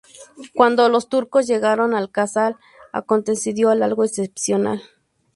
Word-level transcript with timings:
Cuando 0.55 0.89
los 0.89 1.09
turcos 1.09 1.45
llegaron 1.45 1.93
al 1.93 2.09
casal, 2.09 2.57
aconteció 2.91 3.69
algo 3.69 4.03
excepcional. 4.03 4.81